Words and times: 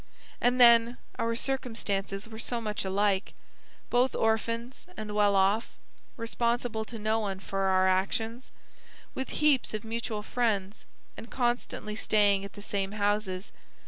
And 0.41 0.59
then, 0.59 0.97
our 1.19 1.35
circumstances 1.35 2.27
were 2.27 2.39
so 2.39 2.59
much 2.59 2.83
alike, 2.83 3.35
both 3.91 4.15
orphans, 4.15 4.87
and 4.97 5.13
well 5.13 5.35
off; 5.35 5.69
responsible 6.17 6.83
to 6.85 6.97
no 6.97 7.19
one 7.19 7.39
for 7.39 7.65
our 7.65 7.87
actions; 7.87 8.49
with 9.13 9.29
heaps 9.29 9.75
of 9.75 9.83
mutual 9.83 10.23
friends, 10.23 10.85
and 11.15 11.29
constantly 11.29 11.95
staying 11.95 12.43
at 12.43 12.53
the 12.53 12.63
same 12.63 12.93
houses. 12.93 13.51